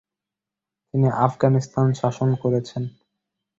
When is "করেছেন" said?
2.43-2.83